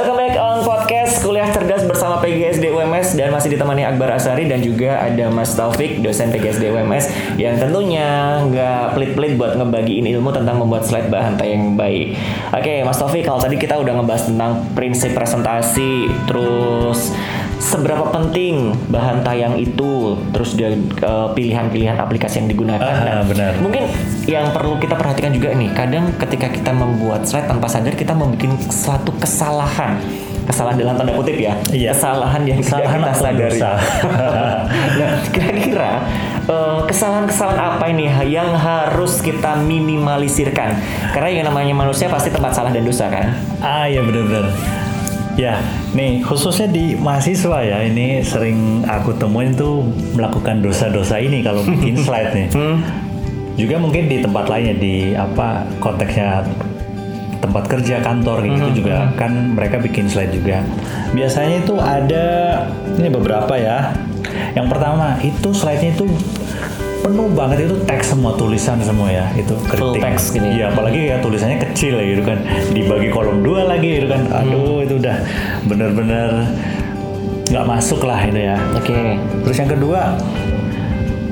Welcome 0.00 0.16
back 0.16 0.40
on 0.40 0.64
podcast 0.64 1.20
Kuliah 1.20 1.52
Cerdas 1.52 1.84
bersama 1.84 2.24
PGSD 2.24 2.72
UMS 2.72 3.20
dan 3.20 3.28
masih 3.36 3.52
ditemani 3.52 3.84
Akbar 3.84 4.16
Asari 4.16 4.48
dan 4.48 4.64
juga 4.64 4.96
ada 4.96 5.28
Mas 5.28 5.52
Taufik, 5.52 6.00
dosen 6.00 6.32
PGSD 6.32 6.72
UMS 6.72 7.12
yang 7.36 7.60
tentunya 7.60 8.40
nggak 8.48 8.96
pelit-pelit 8.96 9.36
buat 9.36 9.60
ngebagiin 9.60 10.08
ilmu 10.08 10.32
tentang 10.32 10.56
membuat 10.56 10.88
slide 10.88 11.12
bahan 11.12 11.36
yang 11.44 11.76
baik. 11.76 12.16
Oke, 12.48 12.80
Mas 12.80 12.96
Taufik, 12.96 13.28
kalau 13.28 13.44
tadi 13.44 13.60
kita 13.60 13.76
udah 13.76 14.00
ngebahas 14.00 14.24
tentang 14.24 14.64
prinsip 14.72 15.12
presentasi, 15.12 16.08
terus 16.24 17.12
seberapa 17.60 18.08
penting 18.08 18.72
bahan 18.88 19.20
tayang 19.20 19.54
itu, 19.60 20.16
terus 20.32 20.56
dia 20.56 20.72
eh, 20.72 21.28
pilihan-pilihan 21.36 22.00
aplikasi 22.00 22.40
yang 22.42 22.48
digunakan. 22.48 22.80
Ah, 22.80 23.22
benar. 23.22 23.60
Mungkin 23.60 23.84
yang 24.24 24.50
perlu 24.50 24.80
kita 24.80 24.96
perhatikan 24.96 25.30
juga 25.36 25.52
nih, 25.52 25.70
kadang 25.76 26.10
ketika 26.16 26.48
kita 26.48 26.72
membuat 26.72 27.28
slide 27.28 27.46
tanpa 27.46 27.68
sadar 27.68 27.92
kita 27.94 28.16
membuat 28.16 28.58
suatu 28.72 29.12
kesalahan. 29.20 30.00
Kesalahan 30.40 30.82
dalam 30.82 30.98
tanda 30.98 31.14
kutip 31.14 31.38
ya. 31.38 31.54
Iya. 31.70 31.94
Kesalahan 31.94 32.42
yang 32.42 32.58
Kesalahan 32.58 32.98
tidak 32.98 33.14
kita 33.14 33.22
sadari. 33.22 33.60
nah, 34.98 35.12
kira-kira 35.30 35.92
eh, 36.50 36.80
kesalahan-kesalahan 36.90 37.60
apa 37.60 37.84
ini 37.92 38.10
yang 38.26 38.50
harus 38.58 39.22
kita 39.22 39.60
minimalisirkan? 39.62 40.74
Karena 41.14 41.30
yang 41.30 41.46
namanya 41.46 41.76
manusia 41.76 42.10
pasti 42.10 42.34
tempat 42.34 42.50
salah 42.50 42.74
dan 42.74 42.82
dosa 42.82 43.06
kan. 43.06 43.30
Ah 43.62 43.86
ya 43.86 44.02
benar-benar. 44.02 44.50
Ya, 45.40 45.56
nih 45.96 46.20
khususnya 46.20 46.68
di 46.68 46.92
mahasiswa 47.00 47.64
ya 47.64 47.80
ini 47.88 48.20
sering 48.20 48.84
aku 48.84 49.16
temuin 49.16 49.56
tuh 49.56 49.88
melakukan 50.12 50.60
dosa-dosa 50.60 51.16
ini 51.16 51.40
kalau 51.40 51.64
bikin 51.64 51.96
slide 52.04 52.36
nih. 52.36 52.48
Juga 53.56 53.80
mungkin 53.80 54.04
di 54.12 54.20
tempat 54.20 54.52
lainnya 54.52 54.76
di 54.76 55.16
apa 55.16 55.64
konteksnya 55.80 56.44
tempat 57.40 57.72
kerja 57.72 58.04
kantor 58.04 58.44
gitu 58.44 58.84
juga 58.84 59.08
kan 59.16 59.56
mereka 59.56 59.80
bikin 59.80 60.12
slide 60.12 60.28
juga. 60.36 60.60
Biasanya 61.16 61.64
itu 61.64 61.74
ada 61.80 62.26
ini 63.00 63.08
beberapa 63.08 63.56
ya. 63.56 63.96
Yang 64.52 64.66
pertama 64.76 65.16
itu 65.24 65.48
slide-nya 65.56 65.96
itu 65.96 66.04
penuh 67.00 67.28
banget 67.32 67.64
itu 67.64 67.76
teks 67.88 68.12
semua 68.12 68.36
tulisan 68.36 68.76
semua 68.84 69.08
ya 69.08 69.26
itu 69.34 69.56
Full 69.56 69.96
keriting. 69.96 70.02
text 70.04 70.26
gini. 70.36 70.48
Iya, 70.60 70.72
apalagi 70.72 71.00
ya 71.10 71.16
tulisannya 71.18 71.58
kecil 71.70 71.96
ya 71.96 72.04
gitu 72.16 72.22
kan. 72.24 72.38
Dibagi 72.70 73.08
kolom 73.08 73.40
dua 73.40 73.64
lagi 73.66 74.00
gitu 74.00 74.06
kan. 74.08 74.22
Aduh, 74.28 74.84
itu 74.84 75.00
udah 75.00 75.16
bener-bener 75.64 76.44
nggak 77.50 77.64
masuk 77.66 78.04
lah 78.04 78.20
itu 78.24 78.40
ya. 78.40 78.56
Oke. 78.76 79.16
Terus 79.42 79.56
yang 79.58 79.70
kedua, 79.72 80.00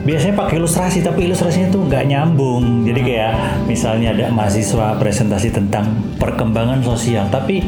biasanya 0.03 0.35
pakai 0.35 0.55
ilustrasi 0.59 0.99
tapi 1.05 1.29
ilustrasinya 1.29 1.69
tuh 1.69 1.85
nggak 1.87 2.05
nyambung. 2.09 2.89
Jadi 2.89 3.01
kayak 3.05 3.33
misalnya 3.69 4.17
ada 4.17 4.27
mahasiswa 4.33 4.97
presentasi 4.97 5.53
tentang 5.53 5.93
perkembangan 6.17 6.81
sosial, 6.83 7.29
tapi 7.29 7.63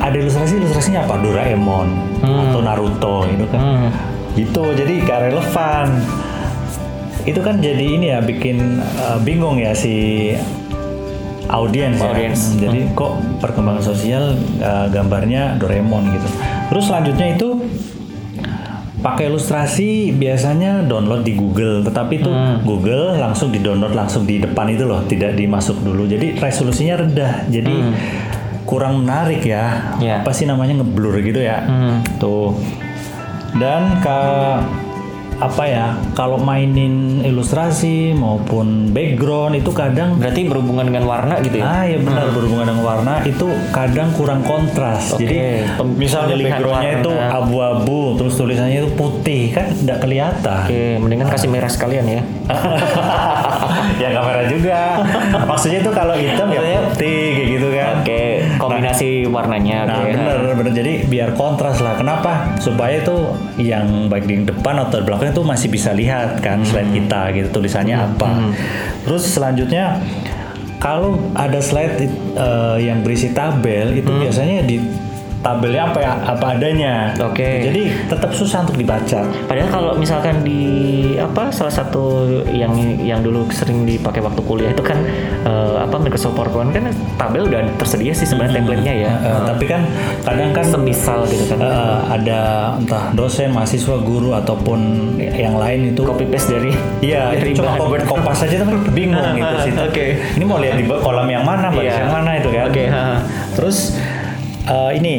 ada 0.00 0.16
ilustrasi 0.16 0.60
ilustrasinya 0.60 1.04
apa 1.04 1.20
Doraemon 1.20 1.88
atau 2.24 2.60
Naruto 2.64 3.28
gitu 3.28 3.44
kan. 3.52 3.92
Gitu, 4.36 4.64
jadi 4.76 4.94
gak 5.00 5.32
relevan. 5.32 5.88
Itu 7.26 7.42
kan 7.42 7.58
jadi 7.58 7.82
ini 7.82 8.14
ya 8.14 8.22
bikin 8.22 8.80
uh, 8.80 9.18
bingung 9.20 9.58
ya 9.58 9.74
si 9.74 10.30
audiens 11.50 11.98
ya. 11.98 12.10
Audiens. 12.10 12.40
Hmm, 12.54 12.58
Jadi 12.62 12.78
kok 12.94 13.18
perkembangan 13.42 13.82
sosial 13.82 14.38
uh, 14.62 14.86
gambarnya 14.90 15.58
Doraemon 15.58 16.14
gitu. 16.14 16.28
Terus 16.70 16.84
selanjutnya 16.86 17.34
itu 17.34 17.48
pakai 18.96 19.30
ilustrasi 19.30 20.10
biasanya 20.18 20.82
download 20.82 21.22
di 21.22 21.38
Google, 21.38 21.86
tetapi 21.86 22.18
itu 22.18 22.30
Google 22.66 23.14
langsung 23.14 23.54
di 23.54 23.62
download 23.62 23.94
langsung 23.94 24.26
di 24.26 24.42
depan 24.42 24.66
itu 24.66 24.82
loh, 24.82 25.06
tidak 25.06 25.38
dimasuk 25.38 25.78
dulu. 25.78 26.10
Jadi 26.10 26.34
resolusinya 26.34 27.06
rendah, 27.06 27.46
jadi 27.46 27.94
kurang 28.66 29.06
menarik 29.06 29.46
ya. 29.46 29.94
Ya. 30.02 30.26
Apa 30.26 30.34
sih 30.34 30.50
namanya 30.50 30.82
ngeblur 30.82 31.22
gitu 31.22 31.38
ya? 31.38 31.62
Tuh. 32.18 32.58
Dan 33.54 34.02
ke 34.02 34.18
apa 35.36 35.62
ya? 35.68 35.86
Kalau 36.16 36.40
mainin 36.40 37.20
ilustrasi 37.20 38.16
maupun 38.16 38.90
background 38.92 39.60
itu 39.60 39.70
kadang 39.72 40.16
Berarti 40.16 40.48
berhubungan 40.48 40.88
dengan 40.88 41.04
warna 41.04 41.34
gitu 41.44 41.60
ya? 41.60 41.64
Ah 41.64 41.84
ya 41.84 42.00
benar 42.00 42.32
berhubungan 42.32 42.66
dengan 42.72 42.84
warna 42.84 43.14
itu 43.28 43.46
kadang 43.72 44.08
kurang 44.16 44.40
kontras. 44.42 45.12
Oke, 45.12 45.28
Jadi 45.28 45.36
misalnya 45.96 46.36
backgroundnya 46.40 46.92
itu 47.04 47.12
abu-abu, 47.12 48.16
terus 48.16 48.34
tulisannya 48.36 48.84
itu 48.84 48.90
putih 48.96 49.52
kan 49.52 49.66
tidak 49.76 49.98
kelihatan. 50.00 50.64
Oke, 50.66 50.82
mendingan 51.00 51.28
kasih 51.28 51.48
merah 51.52 51.70
sekalian 51.70 52.06
ya. 52.08 52.22
ya 54.02 54.08
kamera 54.12 54.42
juga. 54.48 54.80
Maksudnya 55.44 55.78
itu 55.84 55.90
kalau 55.92 56.14
hitam 56.16 56.48
ya 56.48 56.60
putih 56.64 57.20
kayak 57.36 57.48
gitu 57.58 57.68
kan. 57.76 57.92
Oke, 58.00 58.25
kombinasi 58.58 59.28
warnanya. 59.28 59.86
Nah 59.86 59.98
oke. 60.02 60.12
bener 60.12 60.54
bener 60.56 60.72
jadi 60.74 60.92
biar 61.06 61.32
kontras 61.38 61.80
lah. 61.80 61.96
Kenapa? 61.96 62.56
Supaya 62.60 63.00
itu 63.00 63.16
yang 63.60 64.10
baik 64.10 64.26
di 64.26 64.36
depan 64.44 64.76
atau 64.82 65.00
di 65.00 65.04
belakang 65.06 65.32
itu 65.32 65.42
masih 65.44 65.68
bisa 65.72 65.90
lihat 65.92 66.40
kan 66.42 66.64
slide 66.66 66.92
kita 66.92 67.32
gitu 67.36 67.48
tulisannya 67.60 67.96
apa. 67.96 68.52
Terus 69.06 69.22
selanjutnya 69.24 70.00
kalau 70.76 71.16
ada 71.32 71.58
slide 71.58 72.04
eh, 72.36 72.78
yang 72.84 73.00
berisi 73.00 73.32
tabel 73.32 73.96
itu 73.96 74.10
biasanya 74.12 74.64
di 74.66 75.05
tabelnya 75.46 75.86
apa 75.86 75.98
ya 76.02 76.12
apa 76.26 76.58
adanya. 76.58 77.14
Oke. 77.22 77.62
Jadi 77.62 77.82
tetap 78.10 78.34
susah 78.34 78.66
untuk 78.66 78.74
dibaca. 78.74 79.22
Padahal 79.46 79.70
kalau 79.70 79.92
misalkan 79.94 80.42
di 80.42 80.62
apa 81.14 81.54
salah 81.54 81.70
satu 81.70 82.26
yang 82.50 82.74
yang 82.98 83.22
dulu 83.22 83.46
sering 83.54 83.86
dipakai 83.86 84.18
waktu 84.18 84.42
kuliah 84.42 84.74
itu 84.74 84.82
kan 84.82 84.98
eh, 85.46 85.76
apa 85.78 86.02
Microsoft 86.02 86.34
PowerPoint 86.34 86.74
kan 86.74 86.90
tabel 87.14 87.46
udah 87.46 87.62
tersedia 87.78 88.10
sih 88.10 88.26
sebenarnya 88.26 88.58
template-nya 88.58 88.94
ya. 88.98 89.12
Eh, 89.22 89.40
tapi 89.46 89.64
kan 89.64 89.86
kadang 90.26 90.50
kan 90.50 90.66
semisal 90.66 91.22
gitu 91.30 91.54
kan. 91.54 91.58
eh, 91.62 91.98
ada 92.10 92.40
entah 92.76 93.14
dosen, 93.14 93.54
mahasiswa, 93.54 94.02
guru 94.02 94.34
ataupun 94.34 94.80
yang 95.20 95.54
lain 95.54 95.94
itu 95.94 96.02
Copy 96.02 96.26
paste 96.26 96.58
dari 96.58 96.74
Iya, 96.98 97.30
dari 97.38 97.54
itu 97.54 97.62
cuma 97.62 97.78
bahan 97.78 98.02
kopas 98.02 98.42
aja 98.42 98.66
tapi 98.66 98.74
bingung 98.90 99.22
gitu 99.38 99.54
sih. 99.62 99.72
Oke. 99.78 100.06
Ini 100.34 100.44
mau 100.44 100.58
lihat 100.58 100.74
di 100.74 100.84
kolam 100.88 101.28
yang 101.30 101.46
mana, 101.46 101.70
baris 101.70 101.94
Iya. 101.94 102.02
yang 102.02 102.12
mana 102.12 102.30
itu 102.34 102.48
kan. 102.50 102.64
Oke, 102.66 102.84
ha. 102.90 103.04
Terus 103.54 103.94
eh, 104.66 104.90
ini 104.98 105.16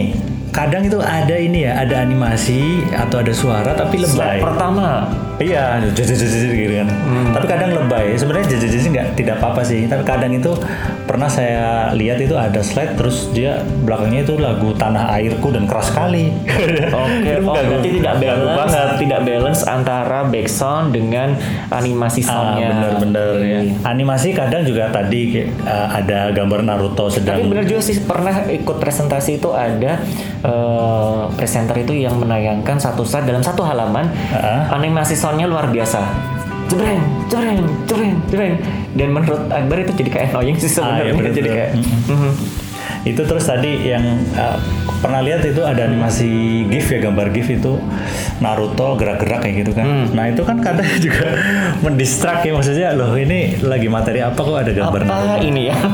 kadang 0.51 0.88
itu 0.88 0.97
ada 0.99 1.36
ini 1.38 1.67
ya, 1.69 1.83
ada 1.83 2.01
animasi 2.01 2.88
atau 2.89 3.21
ada 3.21 3.33
suara 3.33 3.71
tapi 3.77 4.01
lebay. 4.01 4.41
Pertama, 4.41 5.05
Iya, 5.38 5.78
jujur 5.86 6.06
gitu 6.50 6.73
kan. 6.76 6.89
Hmm. 6.89 7.30
Tapi 7.30 7.45
kadang 7.45 7.69
lebay. 7.71 8.17
Sebenarnya 8.17 8.50
jujur 8.50 8.67
nggak 8.89 9.08
tidak 9.13 9.36
apa-apa 9.38 9.62
sih. 9.62 9.86
Tapi 9.86 10.02
kadang 10.02 10.34
itu 10.34 10.50
pernah 11.06 11.28
saya 11.28 11.67
lihat 11.93 12.17
itu 12.17 12.34
ada 12.34 12.58
slide 12.60 12.97
terus 12.97 13.30
dia 13.32 13.58
belakangnya 13.84 14.23
itu 14.23 14.34
lagu 14.36 14.73
tanah 14.73 15.13
airku 15.13 15.50
dan 15.50 15.63
keras 15.63 15.88
sekali. 15.88 16.34
Oke, 16.89 17.32
Itu 17.38 17.45
oh, 17.45 17.54
berarti 17.54 17.89
tidak 17.93 18.15
balance, 18.17 18.58
banget. 18.58 18.88
tidak 18.97 19.19
balance 19.23 19.62
antara 19.63 20.19
back 20.26 20.47
sound 20.47 20.91
dengan 20.91 21.38
animasi 21.69 22.21
Ah, 22.23 22.28
soundnya. 22.28 22.67
bener-bener 22.73 23.30
ya. 23.39 23.60
Oke. 23.62 23.86
Animasi 23.86 24.28
kadang 24.32 24.63
juga 24.63 24.89
tadi 24.89 25.21
kayak, 25.32 25.50
eh, 25.63 25.88
ada 25.95 26.19
gambar 26.32 26.60
Naruto 26.63 27.08
sedang 27.08 27.38
Tapi 27.38 27.47
bener 27.47 27.65
juga 27.67 27.82
sih 27.84 28.02
pernah 28.02 28.41
ikut 28.43 28.78
presentasi 28.78 29.38
itu 29.38 29.50
ada 29.50 30.02
eh, 30.39 31.21
presenter 31.34 31.78
itu 31.78 31.93
yang 31.95 32.15
menayangkan 32.15 32.78
satu 32.78 33.02
slide 33.02 33.26
dalam 33.26 33.41
satu 33.41 33.62
halaman 33.62 34.10
Ah. 34.30 34.69
animasi 34.71 35.13
soundnya 35.28 35.44
luar 35.46 35.68
biasa. 35.68 36.00
Jebreng, 36.68 37.00
jebreng, 37.28 37.60
jebreng, 37.84 38.16
jebreng. 38.28 38.56
Dan 38.94 39.12
menurut 39.12 39.44
Akbar 39.50 39.78
itu 39.78 39.92
jadi 39.94 40.10
kayak 40.10 40.26
annoying 40.32 40.56
sih 40.56 40.72
Ah, 40.74 41.00
iya, 41.00 41.12
sebenarnya. 41.12 41.13
bener, 41.13 41.32
jadi 41.34 41.42
bener. 41.44 41.52
kayak 41.54 41.70
Mm-mm. 41.76 42.16
mhm. 42.16 42.32
itu 43.04 43.22
terus 43.22 43.46
tadi 43.46 43.72
yang 43.86 44.04
uh, 44.34 44.56
pernah 44.97 45.21
lihat 45.21 45.45
itu 45.45 45.62
ada 45.62 45.86
animasi 45.86 46.29
GIF 46.69 46.88
ya 46.97 46.99
gambar 47.10 47.29
GIF 47.29 47.47
itu 47.62 47.73
Naruto 48.41 48.97
gerak-gerak 48.97 49.45
kayak 49.45 49.55
gitu 49.65 49.71
kan. 49.73 49.86
Hmm. 49.86 50.05
Nah 50.13 50.29
itu 50.29 50.41
kan 50.45 50.62
kadang 50.62 50.86
juga 51.05 51.38
mendistrak 51.81 52.45
ya 52.45 52.51
maksudnya 52.53 52.93
loh 52.93 53.13
ini 53.17 53.62
lagi 53.62 53.89
materi 53.89 54.21
apa 54.21 54.38
kok 54.38 54.57
ada 54.57 54.71
gambar 54.73 55.01
apa 55.05 55.10
Naruto. 55.10 55.45
ini 55.45 55.62
ya? 55.69 55.77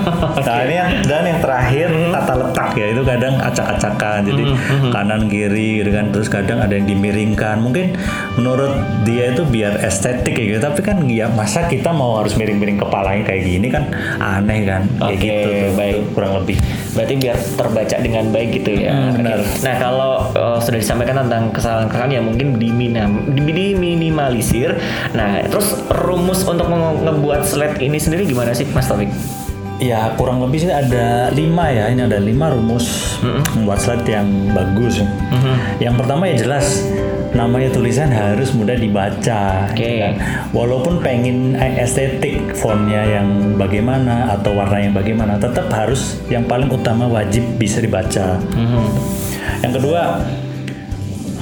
Nah 0.43 0.57
ini 0.67 0.75
yang 0.75 0.89
dan 1.07 1.23
yang 1.23 1.39
terakhir 1.39 1.87
tata 2.11 2.33
letak 2.35 2.69
ya 2.75 2.85
itu 2.91 3.01
kadang 3.05 3.33
acak-acakan 3.39 4.19
jadi 4.27 4.43
kanan 4.91 5.21
kiri 5.31 5.83
gitu 5.83 5.91
kan 5.93 6.05
terus 6.11 6.27
kadang 6.27 6.59
ada 6.59 6.73
yang 6.75 6.87
dimiringkan 6.87 7.63
mungkin 7.63 7.95
menurut 8.35 8.73
dia 9.07 9.31
itu 9.31 9.43
biar 9.47 9.79
estetik 9.83 10.35
kayak 10.35 10.47
gitu 10.55 10.59
tapi 10.59 10.79
kan 10.83 10.97
ya 11.07 11.31
masa 11.31 11.65
kita 11.67 11.95
mau 11.95 12.19
harus 12.19 12.35
miring-miring 12.35 12.79
kepalanya 12.79 13.23
kayak 13.23 13.43
gini 13.45 13.67
kan 13.71 13.87
aneh 14.19 14.67
kan 14.67 14.81
kayak 14.99 15.15
Oke, 15.15 15.23
gitu 15.23 15.47
tuh, 15.47 15.71
baik. 15.75 15.93
tuh, 15.93 16.03
kurang 16.13 16.33
lebih 16.43 16.57
Berarti 16.93 17.13
biar 17.17 17.37
terbaca 17.57 17.97
dengan 17.97 18.25
baik 18.29 18.49
gitu 18.61 18.71
ya. 18.77 18.92
Hmm, 18.93 19.11
benar. 19.15 19.37
Oke. 19.39 19.61
Nah 19.61 19.75
kalau 19.75 20.11
eh, 20.31 20.57
sudah 20.59 20.77
disampaikan 20.77 21.15
tentang 21.19 21.49
kesalahan-kesalahan 21.49 22.11
yang 22.13 22.25
mungkin 22.25 22.55
diminam, 22.55 23.09
di- 23.27 23.73
diminimalisir. 23.73 24.77
Nah 25.11 25.41
terus 25.43 25.73
rumus 25.99 26.43
untuk 26.43 26.69
ngebuat 26.69 27.41
slide 27.43 27.77
ini 27.79 27.97
sendiri 27.97 28.23
gimana 28.23 28.51
sih 28.51 28.65
Mas 28.67 28.85
Taufik? 28.85 29.09
Ya 29.77 30.13
kurang 30.13 30.39
lebih 30.39 30.61
sih 30.61 30.69
ada 30.69 31.27
lima 31.29 31.67
ya 31.67 31.89
ini 31.89 32.01
ada 32.01 32.15
lima 32.15 32.47
rumus 32.47 33.17
membuat 33.51 33.77
slide 33.77 34.05
yang 34.05 34.25
bagus. 34.49 35.01
Yang 35.77 35.95
pertama 35.97 36.23
ya 36.25 36.35
jelas 36.39 36.87
namanya 37.33 37.69
tulisan 37.69 38.09
harus 38.09 38.53
mudah 38.53 38.77
dibaca. 38.77 39.69
Oke. 39.69 39.77
gitu 39.77 39.97
kan. 39.99 40.13
Walaupun 40.53 41.01
pengen 41.01 41.57
eh, 41.57 41.81
estetik 41.81 42.53
fontnya 42.53 43.01
yang 43.03 43.57
bagaimana 43.57 44.33
atau 44.33 44.53
warna 44.53 44.77
yang 44.77 44.93
bagaimana, 44.93 45.37
tetap 45.37 45.67
harus 45.69 46.21
yang 46.29 46.45
paling 46.45 46.69
utama 46.69 47.09
wajib 47.09 47.41
bisa 47.57 47.81
dibaca. 47.81 48.37
Yang 49.61 49.73
kedua 49.81 50.21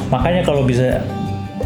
makanya 0.07 0.43
kalau 0.43 0.63
bisa 0.63 0.99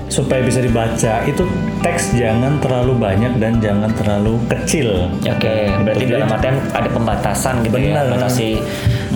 supaya 0.05 0.45
bisa 0.45 0.61
dibaca 0.61 1.25
itu 1.25 1.43
teks 1.81 2.13
jangan 2.13 2.61
terlalu 2.61 2.93
banyak 2.95 3.41
dan 3.41 3.57
jangan 3.57 3.89
terlalu 3.97 4.37
kecil. 4.47 5.09
Oke, 5.21 5.69
berarti 5.81 6.05
Jadi- 6.05 6.13
dalam 6.13 6.29
artian 6.29 6.55
ada 6.71 6.89
pembatasan 6.89 7.53
gitu 7.65 7.77
ya, 7.77 8.05
Benar. 8.05 8.05
batasi 8.15 8.61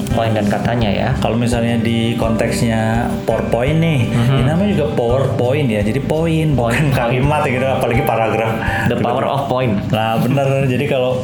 poin 0.07 0.31
dan 0.31 0.45
katanya 0.45 0.89
ya. 0.89 1.09
Kalau 1.17 1.33
misalnya 1.33 1.77
di 1.77 2.13
konteksnya 2.13 3.05
PowerPoint 3.23 3.77
nih, 3.77 3.99
ini 4.07 4.43
namanya 4.43 4.71
juga 4.73 4.87
PowerPoint 4.93 5.67
ya. 5.67 5.81
Jadi 5.81 5.99
poin, 5.99 6.53
bukan 6.53 6.91
kalimat 6.91 7.43
ya 7.43 7.51
gitu, 7.51 7.65
apalagi 7.65 8.03
paragraf. 8.03 8.51
The 8.87 8.97
power 8.97 9.25
of 9.25 9.41
point. 9.45 9.73
Nah 9.89 10.17
bener, 10.17 10.47
jadi 10.65 10.85
kalau 10.85 11.23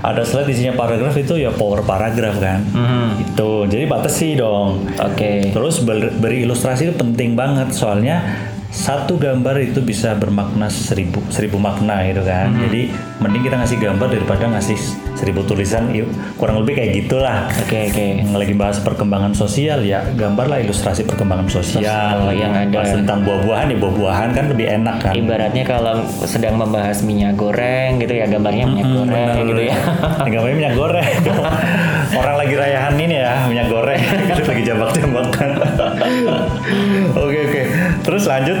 ada 0.00 0.22
slide 0.22 0.48
isinya 0.48 0.74
paragraf 0.74 1.14
itu 1.14 1.36
ya 1.36 1.50
power 1.50 1.82
paragraf 1.82 2.36
kan. 2.36 2.62
Itu, 3.18 3.66
jadi 3.66 3.86
batasi 3.86 4.34
dong. 4.34 4.86
Oke. 4.94 5.50
Terus 5.50 5.80
ber- 5.80 6.14
beri 6.14 6.42
ilustrasi 6.42 6.88
itu 6.88 6.94
penting 6.94 7.32
banget 7.32 7.70
soalnya 7.70 8.22
satu 8.72 9.20
gambar 9.20 9.60
itu 9.60 9.84
bisa 9.84 10.16
bermakna 10.16 10.72
seribu 10.72 11.20
seribu 11.28 11.60
makna 11.60 12.00
gitu 12.08 12.24
kan. 12.24 12.56
Jadi 12.56 12.88
mending 13.20 13.44
kita 13.44 13.60
ngasih 13.60 13.78
gambar 13.78 14.08
daripada 14.08 14.48
ngasih 14.48 14.80
seribu 15.12 15.44
tulisan. 15.44 15.92
Yuk, 15.92 16.08
kurang 16.40 16.64
lebih 16.64 16.80
kayak 16.80 17.04
gitulah. 17.04 17.52
Oke, 17.52 17.92
oke. 17.92 18.06
Yang 18.24 18.32
lagi 18.32 18.54
bahas 18.56 18.80
perkembangan 18.80 19.36
sosial 19.36 19.84
ya 19.84 20.00
gambarlah 20.16 20.64
ilustrasi 20.64 21.04
perkembangan 21.04 21.52
sosial 21.52 21.84
Sosial 21.84 22.32
yang 22.32 22.56
ada. 22.56 22.72
Bahas 22.80 22.96
tentang 22.96 23.20
buah-buahan 23.28 23.66
ya 23.70 23.76
buah-buahan 23.76 24.28
kan 24.32 24.44
lebih 24.48 24.66
enak 24.80 24.96
kan. 25.04 25.12
Ibaratnya 25.12 25.64
kalau 25.68 25.94
sedang 26.24 26.56
membahas 26.56 27.04
minyak 27.04 27.36
goreng 27.36 28.00
gitu 28.00 28.16
ya, 28.16 28.24
gambarnya 28.24 28.64
minyak 28.72 28.88
goreng 28.88 29.28
Bener. 29.36 29.48
gitu 29.52 29.62
ya. 29.68 29.76
Gambarnya 30.32 30.56
minyak 30.56 30.74
goreng. 30.80 31.12
Orang 32.24 32.36
lagi 32.40 32.54
rayahan 32.56 32.96
ini 32.96 33.20
ya 33.20 33.44
minyak 33.52 33.68
goreng. 33.68 34.00
Lagi 34.52 34.68
jambak-jambakan. 34.68 35.48
Oke 37.16 37.38
oke. 37.40 37.41
Terus 38.02 38.26
lanjut. 38.26 38.58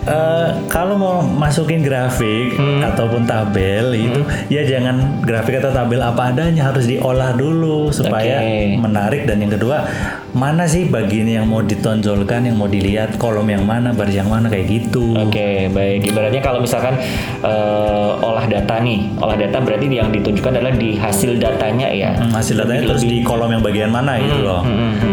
Eh, 0.00 0.48
kalau 0.66 0.96
mau 0.96 1.20
masukin 1.20 1.84
grafik 1.84 2.56
Hmm. 2.56 2.80
ataupun 2.80 3.28
tabel 3.28 3.92
itu 3.92 4.20
ya 4.48 4.64
jangan 4.64 5.20
grafik 5.20 5.60
atau 5.60 5.68
tabel 5.68 6.00
apa 6.00 6.32
adanya 6.32 6.72
harus 6.72 6.88
diolah 6.88 7.36
dulu 7.36 7.92
supaya 7.92 8.40
Oke. 8.40 8.80
menarik 8.80 9.28
dan 9.28 9.38
yang 9.38 9.52
kedua 9.52 9.84
mana 10.32 10.64
sih 10.64 10.88
bagian 10.88 11.28
yang 11.28 11.44
mau 11.44 11.60
ditonjolkan 11.60 12.48
yang 12.48 12.56
mau 12.56 12.64
dilihat 12.64 13.20
kolom 13.20 13.44
yang 13.44 13.60
mana 13.60 13.92
baris 13.92 14.16
yang 14.16 14.26
mana 14.26 14.48
kayak 14.48 14.72
gitu. 14.72 15.12
Oke, 15.12 15.68
baik. 15.68 16.08
Ibaratnya 16.08 16.40
kalau 16.40 16.64
misalkan 16.64 16.96
eh, 17.44 18.10
olah 18.18 18.48
data 18.48 18.80
nih, 18.80 19.04
olah 19.20 19.36
data 19.36 19.60
berarti 19.60 19.84
yang 19.84 20.08
ditunjukkan 20.08 20.56
adalah 20.56 20.72
di 20.72 20.96
hasil 20.96 21.36
datanya 21.36 21.92
ya. 21.92 22.16
Hmm, 22.16 22.32
hasil 22.32 22.56
datanya 22.56 22.88
terus 22.88 23.04
di 23.04 23.20
kolom 23.20 23.52
yang 23.52 23.60
bagian 23.60 23.92
mana 23.92 24.16
gitu 24.16 24.40
loh. 24.40 24.64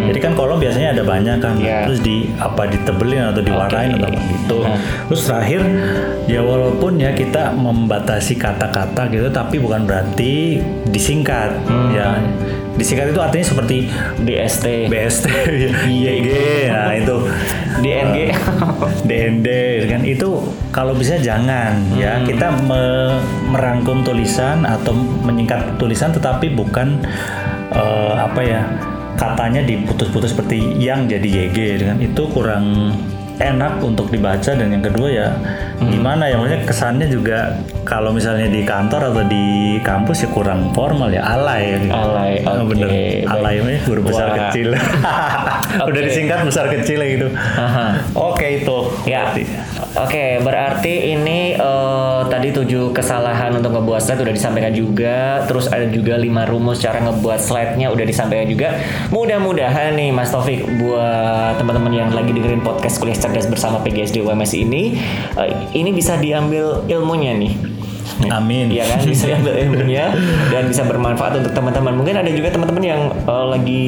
Jadi 0.07 0.19
kan 0.21 0.31
kolom 0.31 0.57
biasanya 0.57 0.95
ada 0.95 1.03
banyak 1.03 1.37
kan. 1.37 1.59
Iya. 1.59 1.91
Terus 1.91 1.99
di 1.99 2.31
apa 2.39 2.63
ditebelin 2.65 3.35
atau 3.35 3.43
diwarnain 3.43 3.91
Oke. 3.91 3.99
atau 3.99 4.07
apa 4.07 4.21
gitu. 4.31 4.59
Nah. 4.63 4.76
Terus 5.07 5.21
terakhir 5.27 5.61
ya 6.27 6.41
walaupun 6.43 6.99
ya 6.99 7.15
kita 7.15 7.55
membatasi 7.55 8.35
kata-kata 8.35 9.07
gitu 9.11 9.27
tapi 9.31 9.57
bukan 9.57 9.87
berarti 9.87 10.61
disingkat. 10.89 11.55
Ya. 11.93 12.19
Disingkat 12.77 13.09
itu 13.09 13.17
artinya 13.17 13.41
seperti 13.41 13.89
DST, 14.21 14.85
BST, 14.85 15.25
YG, 15.89 16.29
nah 16.69 16.93
itu. 16.93 17.15
DNG. 17.81 18.17
DND 19.05 19.47
kan. 19.89 20.01
Itu 20.05 20.45
kalau 20.69 20.93
bisa 20.93 21.17
jangan 21.17 21.77
ya. 21.97 22.21
Hmm. 22.21 22.25
kita 22.25 22.47
me- 22.65 23.21
merangkum 23.49 24.05
tulisan 24.05 24.61
atau 24.65 24.93
menyingkat 24.97 25.77
tulisan 25.81 26.13
tetapi 26.13 26.53
bukan 26.53 27.01
eh, 27.73 28.13
apa 28.13 28.41
ya 28.45 28.61
katanya 29.17 29.65
diputus-putus 29.65 30.37
seperti 30.37 30.77
yang 30.77 31.09
jadi 31.09 31.49
YG 31.49 31.57
kan. 31.81 31.97
Itu 31.97 32.29
kurang 32.29 32.93
enak 33.39 33.79
untuk 33.79 34.07
dibaca 34.07 34.49
dan 34.49 34.67
yang 34.67 34.81
kedua 34.81 35.09
ya 35.09 35.29
Hmm. 35.77 35.93
gimana 35.93 36.25
ya 36.25 36.35
maksudnya 36.35 36.65
kesannya 36.65 37.05
juga 37.05 37.53
kalau 37.83 38.09
misalnya 38.09 38.49
di 38.49 38.65
kantor 38.65 39.13
atau 39.13 39.21
di 39.23 39.45
kampus 39.79 40.25
ya 40.25 40.29
kurang 40.31 40.73
formal 40.73 41.05
ya 41.07 41.21
alay 41.21 41.77
ya. 41.77 41.93
Alay, 41.93 42.33
Oh, 42.41 42.57
oke, 42.59 42.73
bener 42.73 42.89
baik. 42.89 43.29
alay 43.29 43.55
ini 43.59 43.75
huruf 43.85 44.03
besar 44.03 44.27
Wah. 44.27 44.37
kecil 44.43 44.73
udah 45.87 46.01
Oke. 46.01 46.07
disingkat 46.07 46.43
besar 46.47 46.71
kecil 46.71 46.99
gitu 47.03 47.27
Aha. 47.35 48.01
Oke 48.13 48.61
itu. 48.61 48.77
Ya, 49.09 49.33
oke. 49.97 50.25
Berarti 50.45 51.17
ini 51.17 51.57
eh, 51.57 52.21
tadi 52.29 52.53
tujuh 52.53 52.93
kesalahan 52.93 53.55
untuk 53.57 53.73
ngebuat 53.77 54.01
slide 54.01 54.21
udah 54.23 54.35
disampaikan 54.35 54.73
juga. 54.73 55.41
Terus 55.49 55.69
ada 55.69 55.89
juga 55.89 56.15
lima 56.17 56.45
rumus 56.45 56.77
cara 56.77 57.01
ngebuat 57.01 57.39
slide-nya 57.41 57.89
udah 57.89 58.05
disampaikan 58.05 58.47
juga. 58.47 58.77
Mudah-mudahan 59.09 59.97
nih 59.97 60.09
Mas 60.13 60.29
Taufik 60.29 60.63
buat 60.77 61.57
teman-teman 61.57 61.93
yang 61.93 62.09
lagi 62.13 62.29
dengerin 62.29 62.61
podcast 62.61 63.01
kuliah 63.01 63.17
cerdas 63.17 63.49
bersama 63.49 63.81
PGSD 63.81 64.21
UMS 64.21 64.53
ini, 64.53 64.97
eh, 65.37 65.51
ini 65.73 65.89
bisa 65.93 66.17
diambil 66.21 66.85
ilmunya 66.85 67.33
nih. 67.33 67.76
Amin. 68.37 68.73
Iya 68.73 68.83
kan 68.89 68.99
bisa 69.05 69.29
diambil 69.29 69.53
ilmunya 69.61 70.09
dan 70.49 70.63
bisa 70.69 70.81
bermanfaat 70.85 71.39
untuk 71.43 71.53
teman-teman. 71.53 71.93
Mungkin 71.93 72.15
ada 72.17 72.31
juga 72.33 72.49
teman-teman 72.53 72.83
yang 72.83 73.01
eh, 73.13 73.45
lagi 73.47 73.85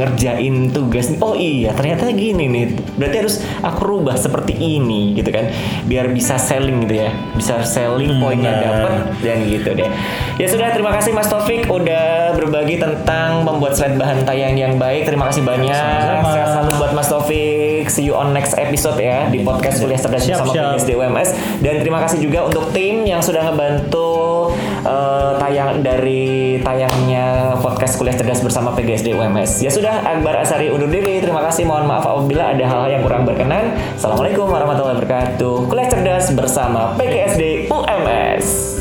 ngerjain 0.00 0.72
tugas. 0.72 1.12
nih. 1.12 1.18
Oh 1.20 1.34
iya, 1.36 1.70
ternyata 1.76 2.08
gini 2.12 2.48
nih. 2.48 2.64
Berarti 2.96 3.16
harus 3.20 3.36
aku 3.60 3.80
rubah 3.84 4.16
seperti 4.16 4.56
ini 4.56 5.16
gitu 5.16 5.28
kan. 5.28 5.52
Biar 5.84 6.08
bisa 6.10 6.40
selling 6.40 6.88
gitu 6.88 7.04
ya. 7.04 7.10
Bisa 7.36 7.60
selling 7.62 8.18
poinnya 8.18 8.52
benar. 8.56 8.64
dapat 8.64 8.92
dan 9.20 9.38
gitu 9.44 9.68
deh. 9.76 9.88
Ya 10.36 10.46
sudah, 10.48 10.72
terima 10.72 10.92
kasih 10.96 11.12
Mas 11.12 11.28
Taufik 11.28 11.68
udah 11.68 12.36
berbagi 12.36 12.80
tentang 12.80 13.44
membuat 13.44 13.76
slide 13.76 13.96
bahan 13.96 14.24
tayang 14.24 14.56
yang 14.56 14.74
baik. 14.80 15.04
Terima 15.08 15.28
kasih 15.28 15.44
banyak. 15.44 15.72
Sama-sama. 15.72 16.32
Sehat 16.32 16.48
selalu 16.52 16.72
buat 16.86 17.02
Mas 17.02 17.10
Taufik. 17.10 17.90
See 17.90 18.06
you 18.06 18.14
on 18.14 18.30
next 18.30 18.54
episode 18.54 18.94
ya 19.02 19.26
di 19.26 19.42
podcast 19.42 19.82
kuliah 19.82 19.98
cerdas 19.98 20.22
Siap, 20.22 20.46
bersama 20.46 20.54
siap. 20.54 20.66
PGSD 20.78 20.90
UMS 20.94 21.28
dan 21.58 21.74
terima 21.82 21.98
kasih 21.98 22.22
juga 22.22 22.46
untuk 22.46 22.70
tim 22.70 23.02
yang 23.02 23.18
sudah 23.18 23.42
ngebantu 23.42 24.54
eh, 24.86 25.30
tayang 25.42 25.82
dari 25.82 26.62
tayangnya 26.62 27.58
podcast 27.58 27.98
kuliah 27.98 28.14
cerdas 28.14 28.38
bersama 28.38 28.70
PGSD 28.78 29.18
UMS. 29.18 29.66
Ya 29.66 29.70
sudah, 29.74 29.98
Akbar 30.06 30.38
Asari 30.38 30.70
undur 30.70 30.86
diri. 30.86 31.18
Terima 31.18 31.42
kasih. 31.42 31.66
Mohon 31.66 31.90
maaf 31.90 32.06
apabila 32.06 32.54
ada 32.54 32.62
hal-hal 32.62 32.90
yang 32.94 33.02
kurang 33.02 33.26
berkenan. 33.26 33.74
Assalamualaikum 33.98 34.46
warahmatullahi 34.46 35.02
wabarakatuh. 35.02 35.66
Kuliah 35.66 35.90
cerdas 35.90 36.30
bersama 36.38 36.94
PGSD 36.94 37.66
UMS. 37.66 38.75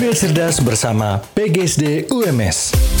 Kuliah 0.00 0.16
cerdas 0.16 0.64
bersama 0.64 1.20
PGSD 1.36 2.08
UMS. 2.08 2.99